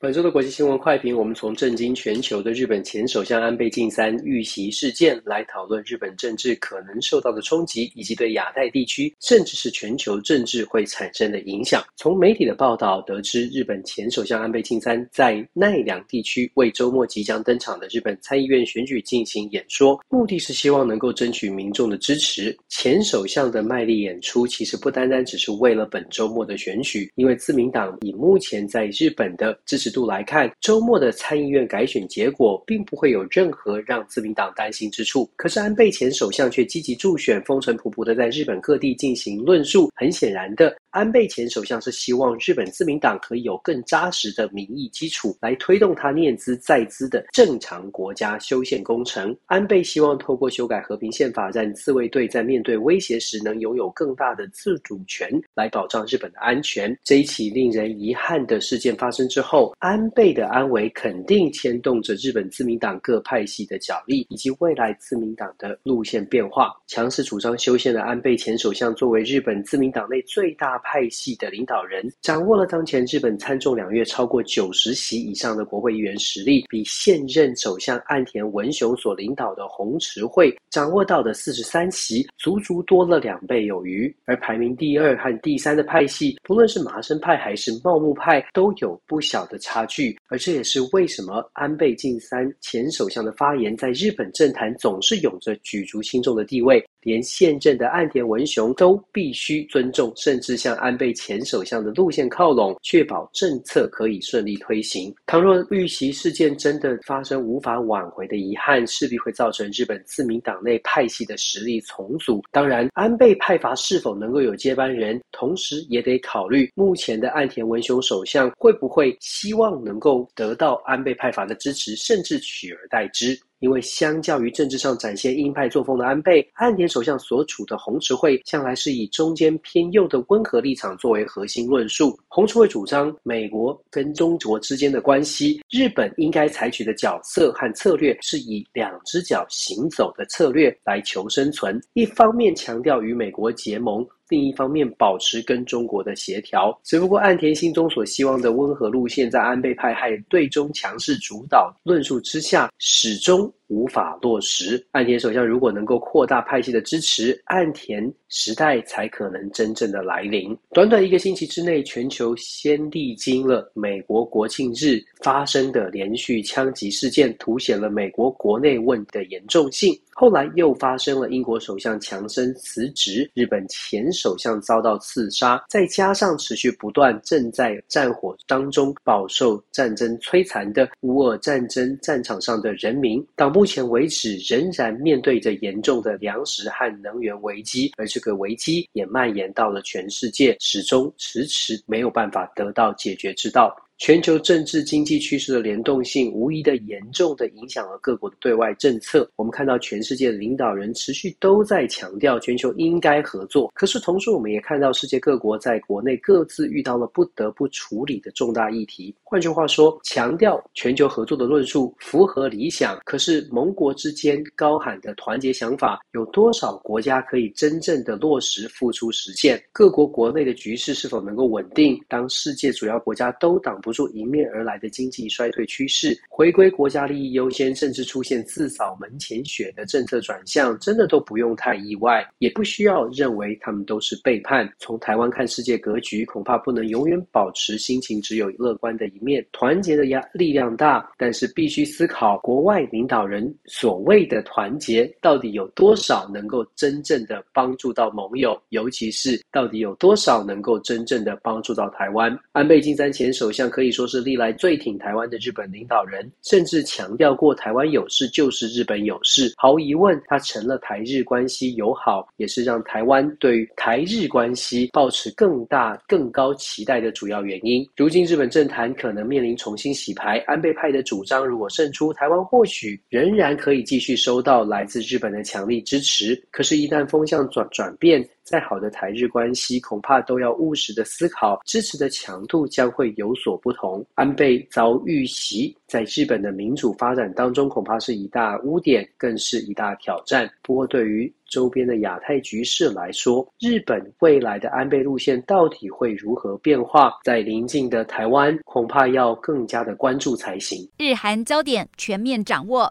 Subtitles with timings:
[0.00, 11.84] 本周的国际新闻快评，我们从震惊全球的日本前首相安倍晋三遇袭事件来讨论日本政治可能受到的冲击，以及对亚太地区甚至是全球政治会产生的影响。
[11.96, 22.56] 从媒体的报道得知，日本前首相安倍晋三在奈良地区为周末即将登场的日本参议院选举进行演说，目的是希望能够争取民众的支持。
[22.68, 35.28] 前首相的卖力演出其实不单单只是为了本周末的选举，因为自民党以目前在日本的支持度来看，周末的参议院改选结果并不会有任何让自民党担心之处。
[35.36, 39.90] 可是安倍前首相却积极助选，风尘仆仆的在日本各地进行论述。
[39.94, 49.36] 很显然的，安倍前首相是希望日本自民党可以有更扎实的民意基础，来推动他念兹在兹的正常国家修宪工程。
[49.46, 56.96] 安倍希望透过修改和平宪法，让自卫队在面对威胁时能拥有更大的自主权，来保障日本的安全。
[57.04, 66.74] 这一起令人遗憾的事件发生之后，安倍的安危肯定牵动着日本自民党各派系的角力，以及未来自民党的路线变化。
[66.86, 84.14] 强势主张修宪的安倍前首相，作为日本自民党内最大派系的领导人，掌握了当前日本参众两院超过九十席以上的国会议员实力，比现任首相岸田文雄所领导的红池会掌握到的四十三席，足足多了两倍有余。
[84.24, 90.18] 而排名第二和第三的派系，不论是麻生派还是茂木派，都有不小的差距。
[90.28, 96.82] 而这也是为什么安倍晋三前首相的发言在日本政坛总是有着举足轻重的地位。
[97.02, 105.14] 连现任的岸田文雄都必须尊重，甚至向安倍前首相的路线靠拢，确保政策可以顺利推行。
[105.26, 112.42] 倘若遇袭事件真的发生无法挽回的遗憾，势必会造成日本自民党内派系的实力重组。
[112.50, 123.38] 当然，安倍派阀是否能够有接班人，同时也得考虑目前的岸田文雄首相会不会希望能够得到安倍派阀的支持，甚至取而代之。
[123.60, 132.18] 因为相较于政治上展现鹰派作风的安倍，岸田首相所处的红池会向来是以中间偏右的温和立场作为核心论述。
[132.28, 141.80] 红池会主张美国跟中国之间的关系，日本应该采取的角色和策略是以两只脚行走的策略来求生存。
[141.94, 144.06] 一方面强调与美国结盟。
[144.28, 146.78] 另一方面，保持跟中国的协调。
[146.84, 154.84] 只不过，岸田心中所希望的温和路线，在安倍派还对中强势主导论述之下，始终无法落实。
[154.90, 160.56] 岸田首相如果能够扩大派系的支持，岸田时代才可能真正的来临。
[160.70, 169.98] 短短一个星期之内，全球先历经了美国国庆日发生的连续枪击事件，凸显了美国国内问题的严重性。
[170.12, 193.74] 后来又发生了英国首相强生辞职，日本前首相遭到刺杀，再加上持续不断正在战火当中饱受战争摧残的乌俄战争战场上的人民，到目前为止仍然面对着严重的粮食和能源危机，而这个危机也蔓延到了全世界，始终迟迟没有办法得到解决之道。
[194.00, 199.28] 全球政治经济趋势的联动性，无疑的严重的影响了各国的对外政策。
[199.34, 209.12] 我们看到全世界的领导人持续都在强调全球应该合作，可是同时我们也看到世界各国在国内各自遇到了不得不处理的重大议题。
[209.30, 219.62] 换句话说，强调全球合作的论述符合理想，可是盟国之间高喊的团结想法，有多少国家可以真正的落实付出实践？
[219.70, 222.02] 各国国内的局势是否能够稳定？
[222.08, 234.66] 当世界主要国家都挡不住迎面而来的经济衰退趋势，回归国家利益优先，甚至出现自扫门前雪的政策转向，真的都不用太意外，也不需要认为他们都是背叛。
[234.78, 239.46] 从台湾看世界格局，恐怕不能永远保持心情只有乐观的面。
[239.52, 252.36] 团结的压力量大，但是必须思考国外领导人所谓的团结，到底有多少能够真正的帮助到盟友，尤其是到底有多少能够真正的帮助到台湾。
[252.52, 253.68] 安倍晋三前首相。
[253.68, 259.52] 可以说是历来最挺台湾的日本领导人，甚至强调过台湾有事就是日本有事。
[259.56, 267.88] 毫无疑问，他成了台日关系友好，也是让台湾对台日关系抱持更大、更高期待的主要原因。
[267.96, 276.38] 如今日本政坛可可能面临重新洗牌，安倍派的主张如果胜出，台湾或许仍然可以继续收到来自日本的强力支持。
[276.50, 284.02] 可是，一旦风向转转变，再好的台日关系，恐怕都要务实的思考，支持的强度将会有所不同。
[284.14, 290.50] 安倍遭遇袭，在日本的民主发展当中，恐怕是一大污点，更是一大挑战。
[290.62, 297.12] 不过，对于周边的亚太局势来说，日本未来的安倍路线到底会如何变化？
[297.24, 300.88] 在邻近的台湾，恐怕要更加的关注才行。
[300.96, 302.90] 日韩焦点全面掌握，